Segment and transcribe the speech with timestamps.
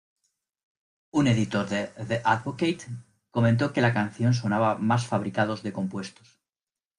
[1.19, 2.87] Un editor de The Advocate
[3.29, 6.39] comentó que la canción sonaba más fabricados de compuestos.